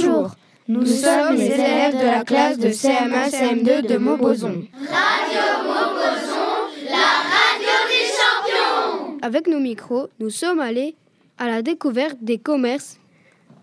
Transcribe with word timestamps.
Bonjour, 0.00 0.30
nous 0.68 0.86
sommes 0.86 1.34
les 1.34 1.46
élèves 1.46 1.98
de 1.98 2.06
la 2.06 2.22
classe 2.22 2.56
de 2.56 2.68
CM1 2.68 3.30
CM2 3.30 3.84
de 3.84 3.96
Montbozon. 3.96 4.64
Radio 4.72 5.64
Montbozon, 5.64 6.84
la 6.84 7.08
radio 7.34 7.76
des 7.88 8.06
champions 8.06 9.18
Avec 9.22 9.48
nos 9.48 9.58
micros, 9.58 10.08
nous 10.20 10.30
sommes 10.30 10.60
allés 10.60 10.94
à 11.36 11.48
la 11.48 11.62
découverte 11.62 12.18
des 12.20 12.38
commerces, 12.38 13.00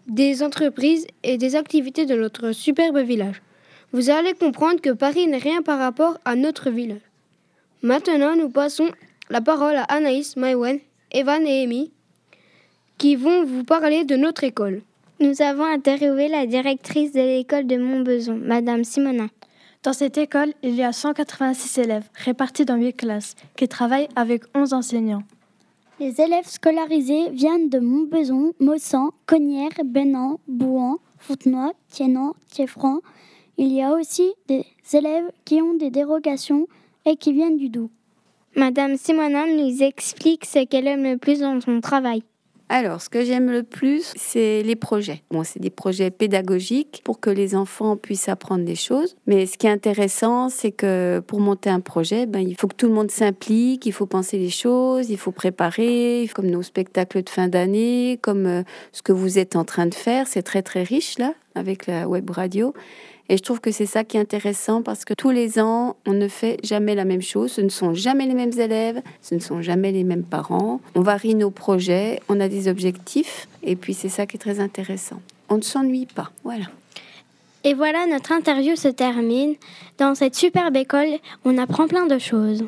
des 0.08 0.44
entreprises 0.44 1.08
et 1.24 1.38
des 1.38 1.56
activités 1.56 2.06
de 2.06 2.16
notre 2.16 2.52
superbe 2.52 2.97
village. 2.97 3.42
Vous 3.94 4.10
allez 4.10 4.33
comprendre 4.33 4.81
que 4.81 4.90
Paris 4.90 5.28
n'est 5.28 5.38
rien 5.38 5.62
par 5.62 5.79
rapport 5.79 6.17
à 6.26 6.36
notre 6.36 6.70
village. 6.70 6.99
Maintenant, 7.81 8.36
nous 8.36 8.49
passons 8.49 8.90
la 9.29 9.40
parole 9.40 9.78
à 9.78 9.83
Anaïs, 9.83 10.36
Maïwen, 10.36 10.79
Evan 11.12 11.47
et 11.47 11.63
Amy, 11.63 11.94
qui 12.97 13.15
vont 13.15 13.46
vous 13.46 13.63
parler 13.63 14.04
de 14.04 14.17
notre 14.17 14.44
école. 14.44 14.81
Nous 15.22 15.42
avons 15.42 15.63
interviewé 15.63 16.27
la 16.27 16.45
directrice 16.45 17.13
de 17.13 17.22
l'école 17.22 17.66
de 17.68 17.77
Montbeson, 17.77 18.35
Madame 18.35 18.84
Simonin. 18.84 19.30
Dans 19.81 19.94
cette 19.94 20.17
école, 20.17 20.53
il 20.62 20.76
y 20.76 20.84
a 20.84 20.91
186 20.91 21.77
élèves 21.77 22.09
répartis 22.16 22.66
dans 22.66 22.76
8 22.76 22.94
classes 22.94 23.36
qui 23.55 23.70
travaillent 23.70 24.09
avec 24.17 24.44
11 24.53 24.73
enseignants. 24.73 25.23
Les 26.02 26.20
élèves 26.20 26.48
scolarisés 26.48 27.30
viennent 27.30 27.70
de 27.70 27.80
Montbeson, 27.80 28.52
Maussan, 28.59 29.12
Cognières, 29.25 29.86
Bénan, 29.86 30.41
Bouan, 30.49 30.98
Fontenoy, 31.17 31.72
Thienan, 31.89 32.34
Thieffran. 32.52 33.00
Il 33.58 33.72
y 33.72 33.81
a 33.81 33.94
aussi 33.94 34.34
des 34.50 34.66
élèves 34.91 35.31
qui 35.45 35.61
ont 35.61 35.75
des 35.75 35.91
dérogations 35.91 36.67
et 37.05 37.16
qui 37.16 37.31
viennent 37.31 37.58
du 37.58 37.70
Doubs. 37.70 37.89
Madame 38.58 38.97
Simonin 38.97 39.45
nous 39.47 39.81
explique 39.81 40.44
ce 40.44 40.66
qu'elle 40.66 40.88
aime 40.88 41.03
le 41.03 41.17
plus 41.17 41.39
dans 41.39 41.61
son 41.61 41.80
travail. 41.80 42.22
Alors, 42.67 42.99
ce 43.01 43.09
que 43.09 43.23
j'aime 43.23 43.51
le 43.51 43.61
plus, 43.61 44.11
c'est 44.15 44.63
les 44.63 44.75
projets. 44.75 45.21
Bon, 45.29 45.43
c'est 45.43 45.59
des 45.59 45.69
projets 45.69 46.09
pédagogiques 46.09 47.01
pour 47.03 47.19
que 47.19 47.29
les 47.29 47.55
enfants 47.55 47.95
puissent 47.95 48.27
apprendre 48.27 48.65
des 48.65 48.75
choses. 48.75 49.15
Mais 49.27 49.45
ce 49.45 49.57
qui 49.57 49.67
est 49.67 49.71
intéressant, 49.71 50.49
c'est 50.49 50.72
que 50.72 51.22
pour 51.27 51.39
monter 51.39 51.69
un 51.69 51.80
projet, 51.80 52.25
ben, 52.25 52.39
il 52.39 52.55
faut 52.55 52.67
que 52.67 52.75
tout 52.75 52.88
le 52.88 52.94
monde 52.94 53.11
s'implique, 53.11 53.85
il 53.85 53.91
faut 53.91 54.07
penser 54.07 54.39
les 54.39 54.49
choses, 54.49 55.11
il 55.11 55.17
faut 55.17 55.31
préparer, 55.31 56.27
comme 56.33 56.47
nos 56.47 56.63
spectacles 56.63 57.22
de 57.22 57.30
fin 57.30 57.47
d'année, 57.47 58.19
comme 58.23 58.47
euh, 58.47 58.63
ce 58.91 59.03
que 59.03 59.11
vous 59.11 59.38
êtes 59.38 59.55
en 59.55 59.63
train 59.63 59.85
de 59.85 59.94
faire. 59.94 60.27
C'est 60.27 60.44
très, 60.44 60.63
très 60.63 60.81
riche, 60.81 61.19
là, 61.19 61.33
avec 61.53 61.85
la 61.85 62.07
web 62.09 62.29
radio. 62.31 62.73
Et 63.28 63.38
je 63.38 63.44
trouve 63.44 63.59
que 63.59 63.72
c'est 63.72 63.86
ça 63.88 64.04
qui 64.04 64.18
est 64.18 64.20
intéressant 64.20 64.81
parce 64.84 65.04
que 65.04 65.14
tous 65.14 65.31
les 65.31 65.59
ans, 65.59 65.95
on 66.06 66.14
ne 66.14 66.28
fait 66.28 66.58
jamais 66.64 66.94
la 66.94 67.06
même 67.06 67.23
chose. 67.23 67.52
Ce 67.52 67.62
ne 67.62 67.70
sont 67.70 67.94
jamais 67.94 68.28
les 68.28 68.36
mêmes 68.36 68.58
élèves, 68.58 69.02
ce 69.22 69.34
ne 69.34 69.40
sont 69.40 69.62
jamais 69.62 69.92
les 69.92 70.04
mêmes 70.04 70.23
parents. 70.23 70.80
On 70.94 71.02
varie 71.02 71.34
nos 71.34 71.50
projets, 71.50 72.20
on 72.30 72.40
a 72.40 72.48
des 72.48 72.68
objectifs 72.68 73.48
et 73.64 73.76
puis 73.76 73.94
c'est 73.94 74.09
ça 74.09 74.26
qui 74.28 74.38
est 74.38 74.40
très 74.40 74.59
intéressant. 74.59 75.22
On 75.50 75.58
ne 75.58 75.64
s'ennuie 75.64 76.06
pas. 76.06 76.31
Voilà. 76.44 76.66
Et 77.64 77.73
voilà, 77.73 78.06
notre 78.06 78.31
interview 78.31 78.76
se 78.76 78.88
termine. 78.90 79.56
Dans 79.98 80.14
cette 80.14 80.36
superbe 80.36 80.76
école, 80.76 81.18
on 81.46 81.58
apprend 81.58 81.88
plein 81.88 82.06
de 82.06 82.20
choses. 82.20 82.64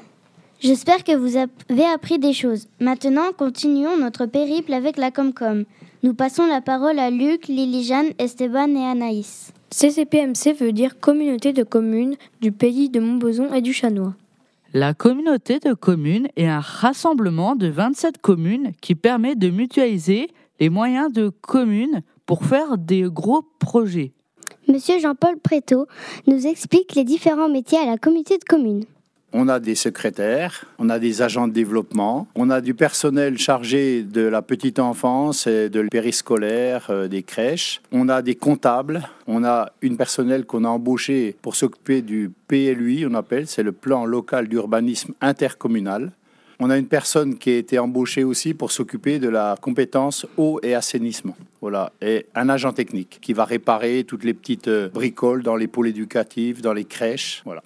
J'espère 0.59 1.03
que 1.03 1.15
vous 1.15 1.37
avez 1.37 1.85
appris 1.85 2.17
des 2.17 2.33
choses. 2.33 2.67
Maintenant, 2.79 3.31
continuons 3.37 3.95
notre 3.97 4.25
périple 4.25 4.73
avec 4.73 4.97
la 4.97 5.11
Comcom. 5.11 5.65
Nous 6.03 6.13
passons 6.13 6.45
la 6.45 6.61
parole 6.61 6.99
à 6.99 7.09
Luc, 7.09 7.47
Lily-Jeanne, 7.47 8.11
Esteban 8.19 8.75
et 8.75 8.85
Anaïs. 8.85 9.51
CCPMC 9.71 10.53
veut 10.59 10.71
dire 10.71 10.99
Communauté 10.99 11.53
de 11.53 11.63
communes 11.63 12.15
du 12.39 12.51
pays 12.51 12.89
de 12.89 12.99
Montbozon 12.99 13.51
et 13.51 13.61
du 13.61 13.73
Chanois. 13.73 14.13
La 14.73 14.93
communauté 14.93 15.59
de 15.59 15.73
communes 15.73 16.27
est 16.35 16.45
un 16.45 16.59
rassemblement 16.59 17.55
de 17.55 17.67
27 17.67 18.19
communes 18.19 18.73
qui 18.79 18.93
permet 18.93 19.35
de 19.35 19.49
mutualiser 19.49 20.29
les 20.59 20.69
moyens 20.69 21.11
de 21.11 21.29
communes 21.29 22.01
pour 22.27 22.45
faire 22.45 22.77
des 22.77 23.03
gros 23.03 23.41
projets. 23.57 24.11
Monsieur 24.67 24.99
Jean-Paul 24.99 25.39
Préto 25.39 25.87
nous 26.27 26.45
explique 26.45 26.93
les 26.93 27.05
différents 27.05 27.49
métiers 27.49 27.79
à 27.79 27.85
la 27.85 27.97
communauté 27.97 28.37
de 28.37 28.43
communes. 28.43 28.85
On 29.33 29.49
a 29.49 29.59
des 29.59 29.75
secrétaires, 29.75 30.65
on 30.79 30.89
a 30.89 30.99
des 30.99 31.21
agents 31.21 31.49
de 31.49 31.53
développement, 31.53 32.27
on 32.35 32.49
a 32.49 32.61
du 32.61 32.73
personnel 32.73 33.37
chargé 33.37 34.03
de 34.03 34.21
la 34.21 34.41
petite 34.41 34.79
enfance 34.79 35.47
et 35.47 35.69
de 35.69 35.81
périscolaire, 35.89 36.87
euh, 36.89 37.09
des 37.09 37.23
crèches, 37.23 37.81
on 37.91 38.07
a 38.07 38.21
des 38.21 38.35
comptables, 38.35 39.07
on 39.27 39.43
a 39.43 39.73
une 39.81 39.97
personnel 39.97 40.45
qu'on 40.45 40.63
a 40.63 40.69
embauché 40.69 41.35
pour 41.41 41.57
s'occuper 41.57 42.01
du 42.01 42.31
PLUI, 42.47 43.05
on 43.05 43.15
appelle, 43.15 43.47
c'est 43.47 43.63
le 43.63 43.73
plan 43.73 44.05
local 44.05 44.47
d'urbanisme 44.47 45.13
intercommunal. 45.19 46.11
On 46.59 46.71
a 46.71 46.77
une 46.77 46.87
personne 46.87 47.37
qui 47.37 47.51
a 47.51 47.57
été 47.57 47.77
embauchée 47.77 48.23
aussi 48.23 48.55
pour 48.55 48.71
s'occuper 48.71 49.19
de 49.19 49.29
la 49.29 49.55
compétence 49.61 50.25
eau 50.37 50.59
et 50.63 50.73
assainissement. 50.73 51.35
Voilà, 51.61 51.91
et 52.01 52.25
un 52.33 52.49
agent 52.49 52.71
technique 52.71 53.19
qui 53.21 53.33
va 53.33 53.45
réparer 53.45 54.05
toutes 54.05 54.23
les 54.23 54.33
petites 54.33 54.69
euh, 54.69 54.89
bricoles 54.89 55.43
dans 55.43 55.55
les 55.57 55.67
pôles 55.67 55.89
éducatifs, 55.89 56.61
dans 56.61 56.73
les 56.73 56.85
crèches. 56.85 57.41
Voilà. 57.45 57.61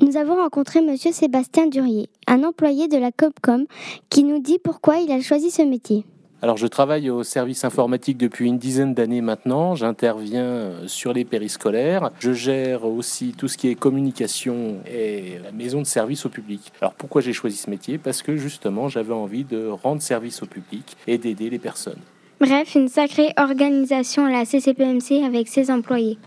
Nous 0.00 0.16
avons 0.16 0.36
rencontré 0.36 0.80
Monsieur 0.80 1.12
Sébastien 1.12 1.66
Durier, 1.66 2.08
un 2.26 2.44
employé 2.44 2.88
de 2.88 2.96
la 2.96 3.12
Copcom, 3.12 3.66
qui 4.08 4.24
nous 4.24 4.40
dit 4.40 4.58
pourquoi 4.58 4.98
il 4.98 5.12
a 5.12 5.20
choisi 5.20 5.50
ce 5.50 5.62
métier. 5.62 6.04
Alors 6.40 6.56
je 6.56 6.66
travaille 6.66 7.08
au 7.08 7.22
service 7.22 7.64
informatique 7.64 8.18
depuis 8.18 8.48
une 8.48 8.58
dizaine 8.58 8.94
d'années 8.94 9.20
maintenant. 9.20 9.76
J'interviens 9.76 10.72
sur 10.88 11.12
les 11.12 11.24
périscolaires. 11.24 12.10
Je 12.18 12.32
gère 12.32 12.84
aussi 12.84 13.32
tout 13.36 13.46
ce 13.46 13.56
qui 13.56 13.68
est 13.68 13.76
communication 13.76 14.80
et 14.92 15.38
la 15.44 15.52
maison 15.52 15.80
de 15.80 15.86
service 15.86 16.26
au 16.26 16.30
public. 16.30 16.72
Alors 16.80 16.94
pourquoi 16.94 17.20
j'ai 17.20 17.32
choisi 17.32 17.58
ce 17.58 17.70
métier? 17.70 17.96
Parce 17.96 18.22
que 18.22 18.36
justement 18.36 18.88
j'avais 18.88 19.14
envie 19.14 19.44
de 19.44 19.68
rendre 19.68 20.02
service 20.02 20.42
au 20.42 20.46
public 20.46 20.96
et 21.06 21.16
d'aider 21.16 21.48
les 21.48 21.60
personnes. 21.60 22.00
Bref, 22.40 22.74
une 22.74 22.88
sacrée 22.88 23.32
organisation 23.36 24.24
à 24.24 24.30
la 24.30 24.44
CCPMC 24.44 25.22
avec 25.24 25.46
ses 25.46 25.70
employés. 25.70 26.18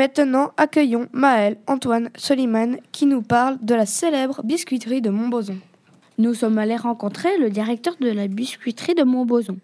Maintenant, 0.00 0.52
accueillons 0.56 1.08
Maël, 1.12 1.58
Antoine, 1.66 2.08
Soliman 2.16 2.78
qui 2.90 3.04
nous 3.04 3.20
parle 3.20 3.58
de 3.60 3.74
la 3.74 3.84
célèbre 3.84 4.40
biscuiterie 4.44 5.02
de 5.02 5.10
Montbozon. 5.10 5.58
Nous 6.16 6.32
sommes 6.32 6.56
allés 6.56 6.78
rencontrer 6.78 7.36
le 7.36 7.50
directeur 7.50 7.96
de 8.00 8.08
la 8.08 8.26
biscuiterie 8.26 8.94
de 8.94 9.02
Montbozon. 9.02 9.58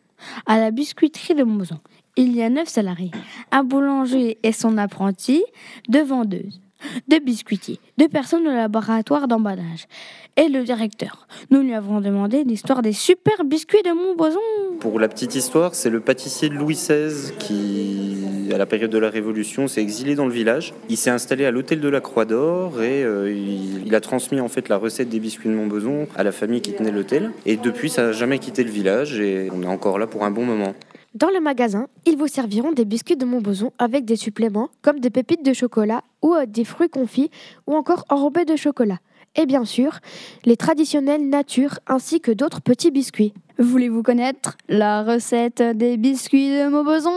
À 0.44 0.58
la 0.58 0.70
biscuiterie 0.72 1.34
de 1.34 1.42
Montbozon, 1.42 1.78
il 2.16 2.36
y 2.36 2.42
a 2.42 2.50
neuf 2.50 2.68
salariés, 2.68 3.12
un 3.50 3.64
boulanger 3.64 4.36
et 4.42 4.52
son 4.52 4.76
apprenti, 4.76 5.42
deux 5.88 6.04
vendeuses, 6.04 6.60
deux 7.08 7.20
biscuitiers, 7.20 7.80
deux 7.96 8.08
personnes 8.08 8.46
au 8.46 8.52
laboratoire 8.52 9.28
d'emballage 9.28 9.86
et 10.36 10.50
le 10.50 10.64
directeur. 10.64 11.26
Nous 11.50 11.62
lui 11.62 11.72
avons 11.72 12.02
demandé 12.02 12.44
l'histoire 12.44 12.82
des 12.82 12.92
super 12.92 13.42
biscuits 13.46 13.82
de 13.82 13.92
Montbozon. 13.92 14.38
Pour 14.80 15.00
la 15.00 15.08
petite 15.08 15.34
histoire, 15.34 15.74
c'est 15.74 15.88
le 15.88 16.00
pâtissier 16.00 16.50
Louis 16.50 16.74
XVI 16.74 17.32
qui, 17.38 18.25
à 18.54 18.58
la 18.58 18.66
période 18.66 18.90
de 18.90 18.98
la 18.98 19.10
Révolution, 19.10 19.68
s'est 19.68 19.82
exilé 19.82 20.14
dans 20.14 20.26
le 20.26 20.32
village. 20.32 20.74
Il 20.88 20.96
s'est 20.96 21.10
installé 21.10 21.44
à 21.44 21.50
l'hôtel 21.50 21.80
de 21.80 21.88
la 21.88 22.00
Croix 22.00 22.24
d'Or 22.24 22.82
et 22.82 23.04
euh, 23.04 23.32
il, 23.32 23.86
il, 23.86 23.94
a 23.94 24.00
transmis 24.00 24.40
en 24.40 24.48
fait 24.48 24.68
la 24.68 24.76
recette 24.76 25.08
des 25.08 25.20
biscuits 25.20 25.48
de 25.48 25.54
Montbozon 25.54 26.08
à 26.16 26.22
la 26.22 26.32
famille 26.32 26.60
qui 26.60 26.72
tenait 26.72 26.90
l'hôtel. 26.90 27.32
Et 27.44 27.56
depuis, 27.56 27.90
ça 27.90 28.02
n'a 28.02 28.12
jamais 28.12 28.38
quitté 28.38 28.64
le 28.64 28.70
village 28.70 29.20
et 29.20 29.50
on 29.52 29.62
est 29.62 29.66
encore 29.66 29.98
là 29.98 30.06
pour 30.06 30.24
un 30.24 30.30
bon 30.30 30.44
moment. 30.44 30.74
Dans 31.16 31.30
le 31.30 31.40
magasin, 31.40 31.88
ils 32.04 32.18
vous 32.18 32.26
serviront 32.26 32.72
des 32.72 32.84
biscuits 32.84 33.16
de 33.16 33.24
Montbozon 33.24 33.72
avec 33.78 34.04
des 34.04 34.16
suppléments 34.16 34.68
comme 34.82 35.00
des 35.00 35.08
pépites 35.08 35.42
de 35.42 35.54
chocolat 35.54 36.02
ou 36.20 36.34
euh, 36.34 36.44
des 36.44 36.64
fruits 36.64 36.90
confits 36.90 37.30
ou 37.66 37.74
encore 37.74 38.04
enrobés 38.10 38.44
de 38.44 38.54
chocolat. 38.54 38.98
Et 39.34 39.46
bien 39.46 39.64
sûr, 39.64 40.00
les 40.44 40.58
traditionnels 40.58 41.26
nature 41.26 41.78
ainsi 41.86 42.20
que 42.20 42.32
d'autres 42.32 42.60
petits 42.60 42.90
biscuits. 42.90 43.32
Voulez-vous 43.58 44.02
connaître 44.02 44.58
la 44.68 45.02
recette 45.02 45.62
des 45.62 45.96
biscuits 45.96 46.50
de 46.50 46.68
Montbozon 46.68 47.10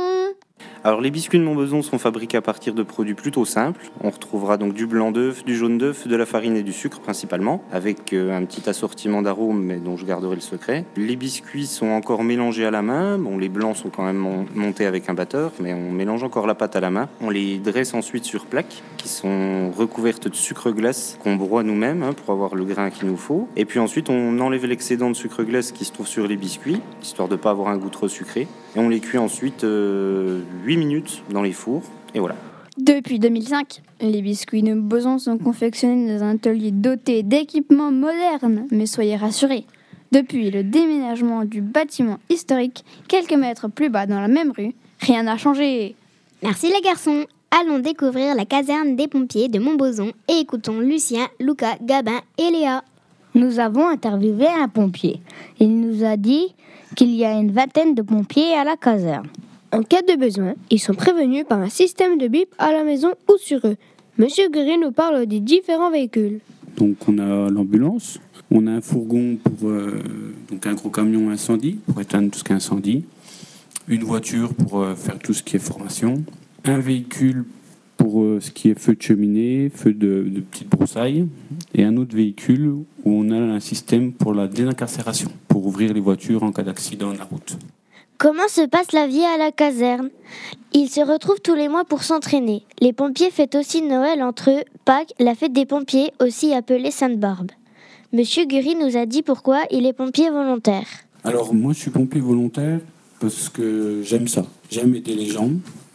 alors 0.84 1.02
les 1.02 1.12
biscuits 1.12 1.40
de 1.40 1.44
Montbezon 1.44 1.82
sont 1.82 1.98
fabriqués 1.98 2.38
à 2.38 2.42
partir 2.42 2.74
de 2.74 2.84
produits 2.84 3.14
plutôt 3.14 3.44
simples. 3.44 3.92
On 4.02 4.10
retrouvera 4.10 4.58
donc 4.58 4.74
du 4.74 4.88
blanc 4.88 5.12
d'œuf, 5.12 5.44
du 5.44 5.58
jaune 5.58 5.78
d'œuf, 5.78 6.08
de 6.08 6.16
la 6.16 6.26
farine 6.26 6.56
et 6.56 6.64
du 6.64 6.72
sucre 6.72 7.02
principalement, 7.02 7.62
avec 7.72 8.14
euh, 8.14 8.38
un 8.38 8.46
petit 8.46 8.70
assortiment 8.70 9.22
d'arômes 9.22 9.62
mais 9.62 9.76
dont 9.76 9.98
je 9.98 10.06
garderai 10.06 10.36
le 10.36 10.42
secret. 10.42 10.86
Les 10.96 11.18
biscuits 11.18 11.66
sont 11.66 11.88
encore 11.88 12.24
mélangés 12.24 12.66
à 12.66 12.72
la 12.72 12.82
main. 12.82 13.18
Bon, 13.18 13.38
les 13.38 13.50
blancs 13.50 13.76
sont 13.76 13.90
quand 13.90 14.06
même 14.06 14.46
montés 14.56 14.86
avec 14.86 15.10
un 15.10 15.14
batteur, 15.14 15.52
mais 15.60 15.74
on 15.74 15.92
mélange 15.92 16.24
encore 16.24 16.48
la 16.48 16.56
pâte 16.56 16.78
à 16.78 16.80
la 16.80 16.92
main. 16.92 17.10
On 17.20 17.30
les 17.30 17.58
dresse 17.58 17.94
ensuite 17.94 18.24
sur 18.24 18.46
plaques 18.46 18.82
qui 18.98 19.10
sont 19.10 19.72
recouvertes 19.72 20.30
de 20.30 20.36
sucre 20.36 20.72
glace 20.72 21.18
qu'on 21.22 21.36
broie 21.36 21.64
nous-mêmes 21.64 22.04
hein, 22.04 22.14
pour 22.14 22.34
avoir 22.34 22.56
le 22.56 22.64
grain 22.64 22.90
qu'il 22.90 23.10
nous 23.10 23.18
faut. 23.18 23.50
Et 23.58 23.66
puis 23.66 23.80
ensuite 23.80 24.10
on 24.10 24.40
enlève 24.40 24.66
l'excédent 24.66 25.10
de 25.10 25.16
sucre 25.16 25.44
glace 25.44 25.74
qui 25.74 25.84
se 25.84 25.92
trouve 25.92 26.08
sur 26.08 26.26
les 26.26 26.38
biscuits, 26.38 26.82
histoire 27.02 27.28
de 27.28 27.34
ne 27.34 27.40
pas 27.40 27.52
avoir 27.52 27.68
un 27.68 27.78
goût 27.78 27.90
trop 27.90 28.08
sucré. 28.08 28.48
Et 28.76 28.80
on 28.80 28.88
les 28.88 29.00
cuit 29.00 29.18
ensuite 29.18 29.64
euh, 29.64 30.42
8 30.64 30.69
minutes 30.78 31.24
dans 31.30 31.42
les 31.42 31.52
fours. 31.52 31.84
Et 32.14 32.20
voilà. 32.20 32.36
Depuis 32.78 33.20
2005, 33.20 33.82
les 34.02 34.22
biscuits 34.22 34.64
de 34.64 34.74
Boson 34.74 35.20
sont 35.20 35.38
confectionnés 35.38 36.18
dans 36.18 36.24
un 36.24 36.36
atelier 36.36 36.72
doté 36.72 37.24
d'équipements 37.24 37.92
modernes. 37.92 38.68
Mais 38.72 38.86
soyez 38.86 39.18
rassurés, 39.18 39.66
depuis 40.12 40.50
le 40.50 40.64
déménagement 40.64 41.46
du 41.46 41.62
bâtiment 41.62 42.18
historique, 42.30 42.84
quelques 43.08 43.34
mètres 43.34 43.68
plus 43.68 43.90
bas 43.90 44.08
dans 44.08 44.20
la 44.20 44.28
même 44.28 44.52
rue, 44.58 44.74
rien 45.02 45.24
n'a 45.24 45.38
changé. 45.38 45.96
Merci 46.42 46.68
les 46.68 46.82
garçons. 46.82 47.26
Allons 47.52 47.80
découvrir 47.80 48.34
la 48.36 48.46
caserne 48.46 48.96
des 48.96 49.08
pompiers 49.08 49.50
de 49.50 49.60
Montbozon 49.60 50.12
et 50.28 50.40
écoutons 50.40 50.80
Lucien, 50.80 51.28
Lucas, 51.40 51.78
Gabin 51.82 52.22
et 52.38 52.50
Léa. 52.50 52.84
Nous 53.36 53.60
avons 53.60 53.88
interviewé 53.88 54.48
un 54.48 54.68
pompier. 54.68 55.22
Il 55.60 55.80
nous 55.80 56.04
a 56.04 56.18
dit 56.18 56.56
qu'il 56.96 57.12
y 57.12 57.26
a 57.26 57.34
une 57.34 57.52
vingtaine 57.52 57.94
de 57.94 58.02
pompiers 58.02 58.54
à 58.54 58.64
la 58.64 58.78
caserne. 58.78 59.28
En 59.72 59.84
cas 59.84 60.02
de 60.02 60.16
besoin, 60.16 60.56
ils 60.72 60.80
sont 60.80 60.96
prévenus 60.96 61.46
par 61.48 61.60
un 61.60 61.70
système 61.70 62.18
de 62.18 62.28
bip 62.28 62.50
à 62.58 62.72
la 62.72 62.84
maison 62.84 63.10
ou 63.30 63.38
sur 63.38 63.60
eux. 63.68 63.76
Monsieur 64.18 64.50
Guéry 64.50 64.80
nous 64.80 64.92
parle 64.92 65.28
des 65.28 65.40
différents 65.40 65.92
véhicules. 65.92 66.40
Donc 66.76 67.08
on 67.08 67.20
a 67.20 67.50
l'ambulance, 67.50 68.20
on 68.50 68.66
a 68.66 68.72
un 68.72 68.82
fourgon 68.82 69.38
pour 69.44 69.70
euh, 69.70 70.02
un 70.66 70.74
gros 70.74 70.90
camion 70.90 71.30
incendie 71.30 71.78
pour 71.86 72.02
éteindre 72.02 72.32
tout 72.32 72.40
ce 72.40 72.44
qui 72.44 72.52
est 72.52 72.56
incendie, 72.56 73.06
une 73.88 74.04
voiture 74.04 74.56
pour 74.56 74.82
euh, 74.82 74.96
faire 74.96 75.20
tout 75.20 75.34
ce 75.34 75.44
qui 75.44 75.58
est 75.58 75.60
formation, 75.60 76.24
un 76.66 76.80
véhicule 76.80 77.46
pour 77.96 78.24
euh, 78.24 78.40
ce 78.40 78.50
qui 78.50 78.72
est 78.72 78.80
feu 78.80 78.96
de 78.96 79.02
cheminée, 79.04 79.70
feu 79.72 79.94
de, 79.94 80.26
de 80.28 80.40
petite 80.40 80.70
broussaille, 80.70 81.28
et 81.76 81.84
un 81.84 81.96
autre 81.98 82.16
véhicule 82.16 82.70
où 82.70 82.86
on 83.06 83.30
a 83.30 83.38
un 83.38 83.60
système 83.60 84.14
pour 84.14 84.34
la 84.34 84.48
désincarcération, 84.48 85.30
pour 85.48 85.68
ouvrir 85.68 85.94
les 85.94 86.02
voitures 86.02 86.42
en 86.42 86.52
cas 86.52 86.64
d'accident 86.64 87.14
de 87.14 87.20
la 87.20 87.26
route. 87.26 87.56
Comment 88.20 88.50
se 88.50 88.68
passe 88.68 88.92
la 88.92 89.08
vie 89.08 89.24
à 89.24 89.38
la 89.38 89.54
caserne? 89.54 90.10
Ils 90.74 90.90
se 90.90 91.00
retrouvent 91.00 91.40
tous 91.40 91.56
les 91.56 91.70
mois 91.70 91.86
pour 91.86 92.04
s'entraîner. 92.04 92.64
Les 92.82 92.92
pompiers 92.92 93.32
fêtent 93.32 93.56
aussi 93.56 93.82
Noël 93.82 94.22
entre 94.22 94.50
eux, 94.50 94.64
Pâques, 94.84 95.14
la 95.20 95.36
fête 95.36 95.54
des 95.54 95.66
pompiers, 95.66 96.12
aussi 96.20 96.54
appelée 96.54 96.92
Sainte-Barbe. 96.92 97.52
Monsieur 98.12 98.44
Gury 98.44 98.76
nous 98.76 98.98
a 98.98 99.06
dit 99.06 99.22
pourquoi 99.22 99.62
il 99.72 99.86
est 99.86 99.94
pompier 99.94 100.30
volontaire. 100.32 100.86
Alors 101.24 101.54
moi 101.54 101.72
je 101.72 101.80
suis 101.80 101.92
pompier 101.92 102.20
volontaire 102.20 102.82
parce 103.22 103.48
que 103.48 104.02
j'aime 104.04 104.28
ça. 104.28 104.46
J'aime 104.70 104.94
aider 104.96 105.16
les 105.16 105.28
gens, 105.28 105.52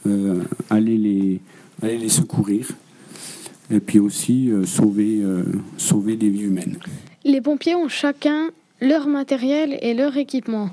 euh, 0.06 0.40
aller, 0.70 0.96
les, 0.96 1.40
aller 1.82 1.98
les 1.98 2.08
secourir 2.08 2.68
et 3.70 3.80
puis 3.80 3.98
aussi 3.98 4.50
euh, 4.50 4.64
sauver, 4.64 5.20
euh, 5.20 5.44
sauver 5.76 6.16
des 6.16 6.30
vies 6.30 6.44
humaines. 6.44 6.78
Les 7.22 7.42
pompiers 7.42 7.74
ont 7.74 7.88
chacun 7.88 8.48
leur 8.80 9.08
matériel 9.08 9.78
et 9.82 9.92
leur 9.92 10.16
équipement, 10.16 10.70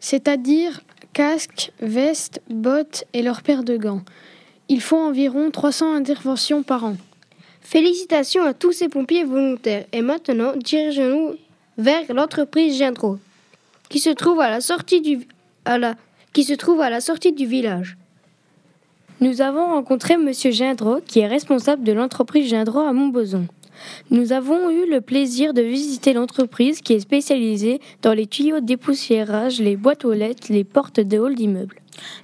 c'est-à-dire 0.00 0.80
casque, 1.12 1.72
veste, 1.80 2.40
bottes 2.48 3.04
et 3.12 3.22
leur 3.22 3.42
paire 3.42 3.64
de 3.64 3.76
gants. 3.76 4.02
Ils 4.68 4.80
font 4.80 5.08
environ 5.08 5.50
300 5.50 5.94
interventions 5.94 6.62
par 6.62 6.84
an. 6.84 6.96
Félicitations 7.60 8.44
à 8.44 8.54
tous 8.54 8.72
ces 8.72 8.88
pompiers 8.88 9.24
volontaires. 9.24 9.84
Et 9.92 10.02
maintenant, 10.02 10.52
dirigeons-nous 10.56 11.36
vers 11.76 12.12
l'entreprise 12.12 12.78
Gendro, 12.78 13.18
qui 13.88 13.98
se 13.98 14.10
trouve 14.10 14.40
à 14.40 14.50
la 14.50 14.60
sortie 14.60 15.00
du, 15.00 15.26
à 15.64 15.78
la, 15.78 15.94
qui 16.32 16.44
se 16.44 16.54
trouve 16.54 16.80
à 16.80 16.90
la 16.90 17.00
sortie 17.00 17.32
du 17.32 17.46
village. 17.46 17.96
Nous 19.20 19.42
avons 19.42 19.66
rencontré 19.66 20.16
Monsieur 20.16 20.52
Gendro, 20.52 21.00
qui 21.04 21.20
est 21.20 21.26
responsable 21.26 21.82
de 21.82 21.92
l'entreprise 21.92 22.48
Gendro 22.48 22.80
à 22.80 22.92
Montbozon. 22.92 23.46
Nous 24.10 24.32
avons 24.32 24.70
eu 24.70 24.90
le 24.90 25.00
plaisir 25.00 25.54
de 25.54 25.62
visiter 25.62 26.12
l'entreprise 26.12 26.80
qui 26.80 26.94
est 26.94 27.00
spécialisée 27.00 27.80
dans 28.02 28.12
les 28.12 28.26
tuyaux 28.26 28.60
de 28.60 28.66
dépoussiérage, 28.66 29.60
les 29.60 29.76
boîtes 29.76 30.04
aux 30.04 30.12
lettres, 30.12 30.48
les 30.50 30.64
portes 30.64 31.00
de 31.00 31.18
hall 31.18 31.34
d'immeubles. 31.34 31.76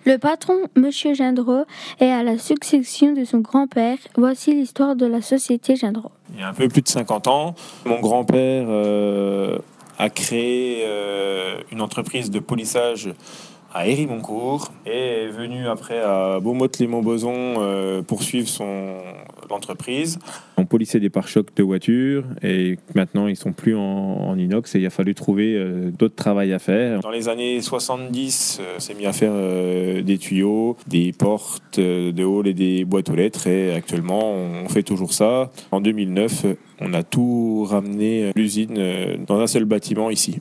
Le 0.04 0.18
patron, 0.18 0.58
Monsieur 0.76 1.14
Gendreau, 1.14 1.64
est 2.00 2.10
à 2.10 2.22
la 2.22 2.38
succession 2.38 3.12
de 3.12 3.24
son 3.24 3.38
grand-père. 3.38 3.98
Voici 4.16 4.54
l'histoire 4.54 4.96
de 4.96 5.06
la 5.06 5.22
société 5.22 5.76
Gendreau. 5.76 6.12
Il 6.32 6.40
y 6.40 6.42
a 6.42 6.48
un 6.48 6.54
peu 6.54 6.68
plus 6.68 6.82
de 6.82 6.88
50 6.88 7.26
ans, 7.28 7.54
mon 7.84 8.00
grand-père 8.00 8.66
euh, 8.68 9.58
a 9.98 10.10
créé 10.10 10.84
euh, 10.84 11.56
une 11.70 11.80
entreprise 11.80 12.30
de 12.30 12.38
polissage 12.38 13.10
à 13.74 13.88
Héry-Moncourt 13.88 14.72
et 14.86 15.24
est 15.24 15.28
venu 15.28 15.66
après 15.66 16.00
à 16.00 16.38
Beaumont-les-Montbozon 16.40 17.56
euh, 17.58 18.02
poursuivre 18.02 18.48
son 18.48 18.94
l'entreprise. 19.50 20.18
On 20.56 20.66
polissait 20.66 21.00
des 21.00 21.10
pare-chocs 21.10 21.54
de 21.56 21.62
voitures 21.62 22.24
et 22.42 22.78
maintenant 22.94 23.26
ils 23.26 23.36
sont 23.36 23.52
plus 23.52 23.76
en, 23.76 23.80
en 23.80 24.38
inox 24.38 24.74
et 24.74 24.80
il 24.80 24.86
a 24.86 24.90
fallu 24.90 25.14
trouver 25.14 25.54
euh, 25.54 25.90
d'autres 25.90 26.14
travail 26.14 26.52
à 26.52 26.58
faire. 26.58 27.00
Dans 27.00 27.10
les 27.10 27.28
années 27.28 27.60
70, 27.60 28.60
euh, 28.60 28.78
s'est 28.78 28.94
mis 28.94 29.06
à 29.06 29.12
faire 29.12 29.32
euh, 29.34 30.02
des 30.02 30.18
tuyaux, 30.18 30.76
des 30.86 31.12
portes 31.12 31.78
de 31.78 32.24
hall 32.24 32.46
et 32.46 32.54
des 32.54 32.84
boîtes 32.84 33.10
aux 33.10 33.16
lettres 33.16 33.46
et 33.46 33.74
actuellement 33.74 34.32
on 34.32 34.68
fait 34.68 34.82
toujours 34.82 35.12
ça. 35.12 35.50
En 35.70 35.80
2009, 35.80 36.46
on 36.80 36.94
a 36.94 37.02
tout 37.02 37.66
ramené 37.68 38.32
l'usine 38.36 38.78
dans 39.26 39.40
un 39.40 39.46
seul 39.46 39.64
bâtiment 39.64 40.10
ici. 40.10 40.40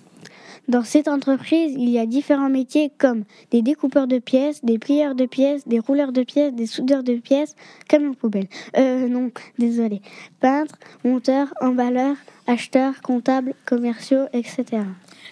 Dans 0.70 0.84
cette 0.84 1.10
entreprise, 1.10 1.74
il 1.78 1.90
y 1.90 2.00
a 2.00 2.06
différents 2.06 2.50
métiers 2.50 2.90
comme 2.98 3.26
des 3.52 3.62
découpeurs 3.62 4.08
de 4.08 4.18
pièces, 4.18 4.64
des 4.64 4.80
plieurs 4.80 5.14
de 5.14 5.26
pièces, 5.26 5.68
des 5.68 5.80
rouleurs 5.80 6.14
de 6.14 6.24
pièces, 6.24 6.54
des 6.54 6.68
soudeurs 6.68 7.04
de 7.04 7.16
pièces, 7.16 7.56
camions 7.90 8.14
poubelle. 8.14 8.48
Euh, 8.78 9.10
non, 9.10 9.32
désolé. 9.60 10.02
Peintres, 10.40 10.76
monteurs, 11.04 11.54
emballeurs, 11.60 12.16
acheteurs, 12.48 13.02
comptables, 13.02 13.54
commerciaux, 13.66 14.26
etc. 14.32 14.84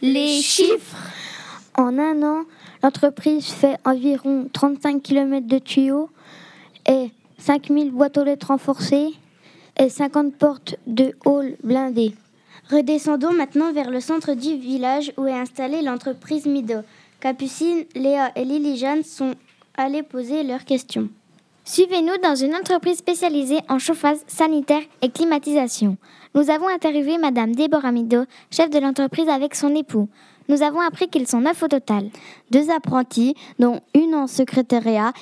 Les 0.02 0.42
chiffres 0.42 0.98
En 1.78 1.98
un 1.98 2.22
an, 2.24 2.44
l'entreprise 2.84 3.46
fait 3.46 3.78
environ 3.86 4.50
35 4.52 5.02
km 5.02 5.48
de 5.48 5.60
tuyaux 5.60 6.10
et 6.90 7.12
5000 7.38 7.92
boîtes 7.92 8.18
aux 8.18 8.26
lettres 8.26 8.48
renforcées 8.48 9.12
et 9.80 9.90
50 9.90 10.36
portes 10.36 10.76
de 10.88 11.14
hall 11.26 11.56
blindées. 11.64 12.14
Redescendons 12.70 13.34
maintenant 13.34 13.74
vers 13.74 13.90
le 13.90 14.00
centre 14.00 14.34
du 14.34 14.56
village 14.56 15.12
où 15.18 15.26
est 15.26 15.34
installée 15.34 15.82
l'entreprise 15.82 16.46
Mido. 16.46 16.82
Capucine, 17.20 17.86
Léa 17.96 18.32
et 18.36 18.46
Lily 18.46 18.78
Jeanne 18.78 19.04
sont 19.04 19.36
allées 19.76 20.04
poser 20.04 20.44
leurs 20.44 20.66
questions. 20.66 21.10
Suivez-nous 21.64 22.18
dans 22.24 22.36
une 22.36 22.56
entreprise 22.56 22.98
spécialisée 22.98 23.60
en 23.70 23.78
chauffage 23.78 24.18
sanitaire 24.28 24.82
et 25.02 25.10
climatisation. 25.10 25.98
Nous 26.34 26.50
avons 26.50 26.68
interviewé 26.68 27.18
Madame 27.18 27.54
Déborah 27.54 27.92
Mido, 27.92 28.24
chef 28.50 28.70
de 28.70 28.80
l'entreprise 28.80 29.30
avec 29.30 29.54
son 29.54 29.76
époux. 29.76 30.08
Nous 30.50 30.64
avons 30.64 30.82
appris 30.82 31.08
qu'ils 31.08 31.28
sont 31.28 31.42
neuf 31.42 31.62
au 31.62 31.68
total. 31.68 32.10
Deux 32.50 32.72
apprentis, 32.72 33.36
dont 33.60 33.80
une 33.94 34.16
en 34.16 34.28
secrétariat, 34.28 35.14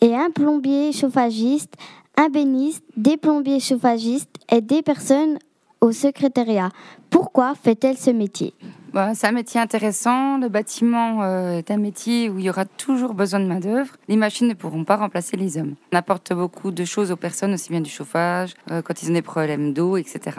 et 0.00 0.14
un 0.14 0.30
plombier 0.30 0.92
chauffagiste, 0.92 1.74
un 2.16 2.28
béniste, 2.28 2.84
des 2.96 3.16
plombiers 3.16 3.60
chauffagistes 3.60 4.36
et 4.50 4.60
des 4.60 4.82
personnes 4.82 5.38
au 5.82 5.92
secrétariat. 5.92 6.70
Pourquoi 7.10 7.54
fait-elle 7.54 7.98
ce 7.98 8.10
métier? 8.10 8.54
Bah, 8.94 9.14
c'est 9.14 9.26
un 9.26 9.32
métier 9.32 9.60
intéressant. 9.60 10.38
Le 10.38 10.48
bâtiment 10.48 11.22
euh, 11.22 11.58
est 11.58 11.70
un 11.70 11.76
métier 11.76 12.30
où 12.30 12.38
il 12.38 12.46
y 12.46 12.50
aura 12.50 12.64
toujours 12.64 13.12
besoin 13.12 13.40
de 13.40 13.46
main-d'œuvre. 13.46 13.96
Les 14.08 14.16
machines 14.16 14.48
ne 14.48 14.54
pourront 14.54 14.84
pas 14.84 14.96
remplacer 14.96 15.36
les 15.36 15.58
hommes. 15.58 15.74
On 15.92 15.96
apporte 15.96 16.32
beaucoup 16.32 16.70
de 16.70 16.84
choses 16.84 17.10
aux 17.10 17.16
personnes, 17.16 17.52
aussi 17.52 17.70
bien 17.70 17.80
du 17.80 17.90
chauffage, 17.90 18.54
euh, 18.70 18.80
quand 18.80 19.02
ils 19.02 19.10
ont 19.10 19.14
des 19.14 19.22
problèmes 19.22 19.74
d'eau, 19.74 19.96
etc. 19.96 20.38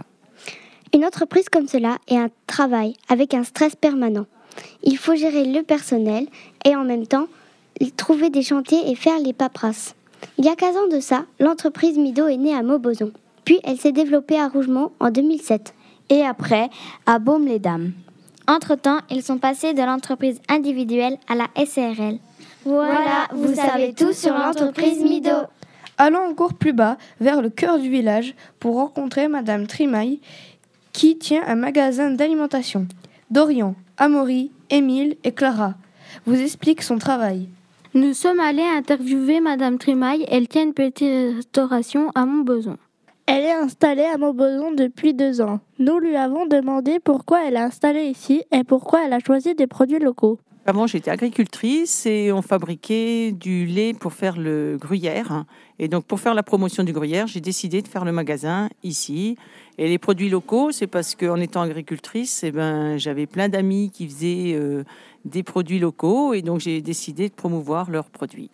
Une 0.93 1.05
entreprise 1.05 1.49
comme 1.49 1.67
cela 1.67 1.97
est 2.07 2.17
un 2.17 2.29
travail 2.47 2.95
avec 3.09 3.33
un 3.33 3.43
stress 3.43 3.75
permanent. 3.75 4.25
Il 4.83 4.97
faut 4.97 5.15
gérer 5.15 5.45
le 5.45 5.63
personnel 5.63 6.27
et 6.65 6.75
en 6.75 6.83
même 6.83 7.05
temps 7.05 7.27
trouver 7.97 8.29
des 8.29 8.43
chantiers 8.43 8.89
et 8.89 8.95
faire 8.95 9.19
les 9.19 9.33
paperasses. 9.33 9.95
Il 10.37 10.45
y 10.45 10.49
a 10.49 10.55
15 10.55 10.77
ans 10.77 10.87
de 10.87 10.99
ça, 10.99 11.25
l'entreprise 11.39 11.97
Mido 11.97 12.27
est 12.27 12.37
née 12.37 12.55
à 12.55 12.63
Maubozon. 12.63 13.11
Puis 13.45 13.59
elle 13.63 13.77
s'est 13.77 13.91
développée 13.91 14.39
à 14.39 14.47
Rougemont 14.47 14.91
en 14.99 15.09
2007. 15.09 15.73
Et 16.09 16.21
après, 16.21 16.69
à 17.05 17.19
Baume-les-Dames. 17.19 17.93
Entre-temps, 18.47 18.99
ils 19.09 19.23
sont 19.23 19.37
passés 19.37 19.73
de 19.73 19.81
l'entreprise 19.81 20.41
individuelle 20.49 21.17
à 21.27 21.35
la 21.35 21.47
SRL. 21.65 22.19
Voilà, 22.65 23.27
vous 23.33 23.53
savez 23.55 23.93
tout 23.93 24.13
sur 24.13 24.33
l'entreprise 24.33 25.01
Mido. 25.01 25.31
Allons 25.97 26.29
encore 26.29 26.53
plus 26.53 26.73
bas, 26.73 26.97
vers 27.21 27.41
le 27.41 27.49
cœur 27.49 27.79
du 27.79 27.89
village, 27.89 28.35
pour 28.59 28.75
rencontrer 28.75 29.27
Madame 29.27 29.67
Trimaille, 29.67 30.19
qui 30.91 31.17
tient 31.17 31.43
un 31.45 31.55
magasin 31.55 32.11
d'alimentation. 32.11 32.87
Dorian, 33.29 33.75
Amaury, 33.97 34.51
Émile 34.69 35.15
et 35.23 35.31
Clara 35.31 35.75
vous 36.25 36.39
expliquent 36.39 36.83
son 36.83 36.97
travail. 36.97 37.47
Nous 37.93 38.13
sommes 38.13 38.39
allés 38.39 38.63
interviewer 38.63 39.39
Madame 39.39 39.77
Trimaille. 39.77 40.25
Elle 40.29 40.47
tient 40.47 40.63
une 40.63 40.73
petite 40.73 41.35
restauration 41.35 42.11
à 42.15 42.25
Montbezon. 42.25 42.77
Elle 43.25 43.43
est 43.43 43.51
installée 43.51 44.03
à 44.03 44.17
Montbozon 44.17 44.71
depuis 44.73 45.13
deux 45.13 45.39
ans. 45.39 45.59
Nous 45.79 45.97
lui 45.99 46.15
avons 46.15 46.45
demandé 46.45 46.99
pourquoi 46.99 47.47
elle 47.47 47.55
a 47.55 47.63
installé 47.63 48.03
ici 48.03 48.43
et 48.51 48.63
pourquoi 48.63 49.05
elle 49.05 49.13
a 49.13 49.19
choisi 49.19 49.55
des 49.55 49.67
produits 49.67 49.99
locaux. 49.99 50.39
Avant, 50.65 50.87
j'étais 50.87 51.11
agricultrice 51.11 52.05
et 52.05 52.31
on 52.31 52.41
fabriquait 52.41 53.33
du 53.33 53.65
lait 53.65 53.93
pour 53.93 54.13
faire 54.13 54.37
le 54.37 54.77
gruyère. 54.79 55.43
Et 55.77 55.89
donc, 55.89 56.05
pour 56.05 56.21
faire 56.21 56.33
la 56.33 56.43
promotion 56.43 56.83
du 56.83 56.93
gruyère, 56.93 57.27
j'ai 57.27 57.41
décidé 57.41 57.81
de 57.81 57.87
faire 57.87 58.05
le 58.05 58.13
magasin 58.13 58.69
ici. 58.81 59.37
Et 59.77 59.89
les 59.89 59.97
produits 59.97 60.29
locaux, 60.29 60.71
c'est 60.71 60.87
parce 60.87 61.15
qu'en 61.15 61.37
étant 61.37 61.61
agricultrice, 61.61 62.43
eh 62.43 62.51
ben, 62.51 62.97
j'avais 62.97 63.25
plein 63.25 63.49
d'amis 63.49 63.91
qui 63.93 64.07
faisaient 64.07 64.53
euh, 64.53 64.83
des 65.25 65.43
produits 65.43 65.79
locaux 65.79 66.33
et 66.33 66.41
donc 66.41 66.61
j'ai 66.61 66.81
décidé 66.81 67.27
de 67.27 67.33
promouvoir 67.33 67.91
leurs 67.91 68.09
produits. 68.09 68.49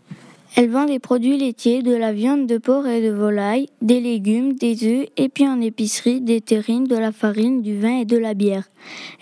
Elle 0.55 0.69
vend 0.69 0.85
des 0.85 0.99
produits 0.99 1.37
laitiers, 1.37 1.83
de 1.83 1.95
la 1.95 2.11
viande 2.11 2.47
de 2.47 2.57
porc 2.57 2.87
et 2.87 3.01
de 3.01 3.11
volaille, 3.11 3.67
des 3.81 3.99
légumes, 3.99 4.53
des 4.53 4.83
œufs 4.83 5.07
et 5.15 5.29
puis 5.29 5.47
en 5.47 5.61
épicerie 5.61 6.21
des 6.21 6.41
terrines, 6.41 6.85
de 6.85 6.97
la 6.97 7.11
farine, 7.11 7.61
du 7.61 7.79
vin 7.79 7.99
et 7.99 8.05
de 8.05 8.17
la 8.17 8.33
bière. 8.33 8.69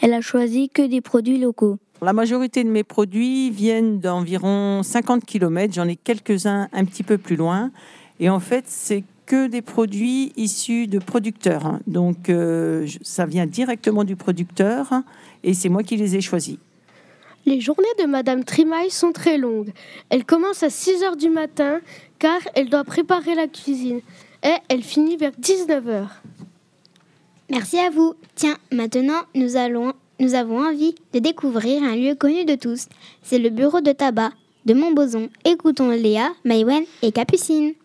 Elle 0.02 0.14
a 0.14 0.22
choisi 0.22 0.70
que 0.70 0.82
des 0.82 1.02
produits 1.02 1.38
locaux. 1.38 1.78
La 2.02 2.14
majorité 2.14 2.64
de 2.64 2.70
mes 2.70 2.84
produits 2.84 3.50
viennent 3.50 4.00
d'environ 4.00 4.84
50 4.84 5.26
km. 5.26 5.74
J'en 5.74 5.88
ai 5.88 5.96
quelques-uns 5.96 6.70
un 6.72 6.86
petit 6.86 7.04
peu 7.04 7.18
plus 7.18 7.36
loin. 7.36 7.72
Et 8.20 8.30
en 8.30 8.40
fait, 8.40 8.66
c'est 8.68 9.04
que 9.26 9.48
des 9.48 9.62
produits 9.62 10.32
issus 10.38 10.88
de 10.88 11.00
producteurs. 11.00 11.80
Donc, 11.88 12.30
euh, 12.30 12.88
ça 13.02 13.26
vient 13.26 13.46
directement 13.46 14.04
du 14.04 14.16
producteur 14.16 14.94
et 15.44 15.54
c'est 15.54 15.70
moi 15.70 15.84
qui 15.84 15.98
les 15.98 16.16
ai 16.16 16.22
choisis. 16.22 16.58
Les 17.48 17.62
journées 17.62 17.88
de 17.98 18.04
Madame 18.04 18.44
Trimaille 18.44 18.92
sont 18.92 19.14
très 19.14 19.38
longues. 19.38 19.72
Elle 20.10 20.26
commence 20.26 20.64
à 20.64 20.70
6 20.70 21.02
heures 21.04 21.16
du 21.16 21.30
matin 21.30 21.80
car 22.20 22.40
elle 22.56 22.70
doit 22.70 22.84
préparer 22.84 23.36
la 23.36 23.48
cuisine 23.48 24.02
et 24.44 24.56
elle 24.68 24.84
finit 24.84 25.16
vers 25.16 25.32
19 25.38 25.88
heures. 25.88 26.22
Merci 27.50 27.80
à 27.80 27.90
vous. 27.90 28.16
Tiens, 28.36 28.58
maintenant, 28.74 29.22
nous 29.34 29.56
allons 29.56 29.94
nous 30.20 30.36
avons 30.36 30.60
envie 30.62 30.96
de 31.14 31.20
découvrir 31.20 31.84
un 31.84 31.96
lieu 31.96 32.16
connu 32.16 32.44
de 32.44 32.56
tous. 32.56 32.88
C'est 33.24 33.40
le 33.40 33.50
bureau 33.50 33.80
de 33.80 33.94
tabac 33.94 34.32
de 34.66 34.74
Montboson. 34.74 35.30
Écoutons 35.46 35.92
Léa, 35.92 36.32
Maïwen 36.44 36.84
et 37.02 37.14
Capucine. 37.14 37.76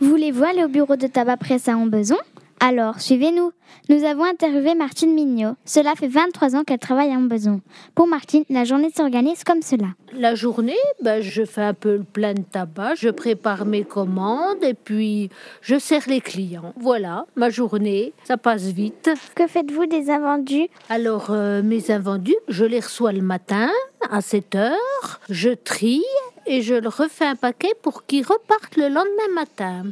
Voulez-vous 0.00 0.44
aller 0.44 0.62
au 0.62 0.68
bureau 0.68 0.94
de 0.94 1.08
tabac 1.08 1.38
près 1.38 1.68
à 1.68 1.74
Montboson 1.74 2.18
alors, 2.60 3.00
suivez-nous. 3.00 3.52
Nous 3.88 4.04
avons 4.04 4.24
interviewé 4.24 4.74
Martine 4.74 5.14
Mignot. 5.14 5.54
Cela 5.64 5.94
fait 5.94 6.08
23 6.08 6.56
ans 6.56 6.64
qu'elle 6.64 6.78
travaille 6.78 7.12
à 7.12 7.16
besoin. 7.18 7.60
Pour 7.94 8.06
Martine, 8.06 8.44
la 8.50 8.64
journée 8.64 8.90
s'organise 8.94 9.44
comme 9.44 9.62
cela. 9.62 9.88
La 10.12 10.34
journée, 10.34 10.76
ben, 11.02 11.22
je 11.22 11.44
fais 11.44 11.62
un 11.62 11.74
peu 11.74 11.98
le 11.98 12.04
plein 12.04 12.34
de 12.34 12.42
tabac, 12.42 12.94
je 12.96 13.10
prépare 13.10 13.64
mes 13.64 13.84
commandes 13.84 14.62
et 14.62 14.74
puis 14.74 15.30
je 15.62 15.78
sers 15.78 16.02
les 16.08 16.20
clients. 16.20 16.72
Voilà, 16.76 17.26
ma 17.36 17.50
journée, 17.50 18.12
ça 18.24 18.36
passe 18.36 18.64
vite. 18.64 19.10
Que 19.34 19.46
faites-vous 19.46 19.86
des 19.86 20.10
invendus? 20.10 20.68
Alors, 20.88 21.28
euh, 21.30 21.62
mes 21.62 21.90
invendus, 21.90 22.36
je 22.48 22.64
les 22.64 22.80
reçois 22.80 23.12
le 23.12 23.22
matin 23.22 23.70
à 24.10 24.20
7 24.20 24.54
heures, 24.54 25.20
je 25.28 25.50
trie 25.50 26.04
et 26.46 26.62
je 26.62 26.74
le 26.74 26.88
refais 26.88 27.26
un 27.26 27.36
paquet 27.36 27.72
pour 27.82 28.06
qu'ils 28.06 28.24
repartent 28.24 28.76
le 28.76 28.88
lendemain 28.88 29.34
matin. 29.34 29.84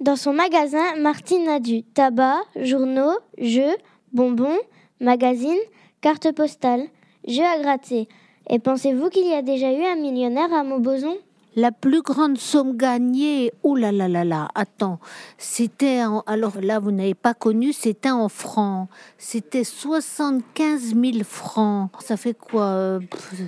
Dans 0.00 0.14
son 0.14 0.32
magasin, 0.32 0.94
Martine 0.96 1.48
a 1.48 1.58
du 1.58 1.82
tabac, 1.82 2.38
journaux, 2.54 3.18
jeux, 3.36 3.74
bonbons, 4.12 4.58
magazines, 5.00 5.58
cartes 6.00 6.30
postales, 6.30 6.86
jeux 7.26 7.42
à 7.42 7.58
gratter. 7.58 8.06
Et 8.48 8.60
pensez-vous 8.60 9.08
qu'il 9.08 9.26
y 9.26 9.34
a 9.34 9.42
déjà 9.42 9.72
eu 9.72 9.82
un 9.82 9.96
millionnaire 9.96 10.52
à 10.52 10.62
Mauboson 10.62 11.16
la 11.58 11.72
plus 11.72 12.02
grande 12.02 12.38
somme 12.38 12.76
gagnée, 12.76 13.50
oh 13.64 13.74
là 13.74 13.90
là 13.90 14.06
là 14.06 14.24
là, 14.24 14.48
attends, 14.54 15.00
c'était, 15.38 16.02
alors 16.26 16.60
là 16.62 16.78
vous 16.78 16.92
n'avez 16.92 17.14
pas 17.14 17.34
connu, 17.34 17.72
c'était 17.72 18.12
en 18.12 18.28
francs, 18.28 18.88
c'était 19.18 19.64
75 19.64 20.94
000 20.94 21.24
francs. 21.24 21.90
Ça 21.98 22.16
fait 22.16 22.34
quoi 22.34 23.00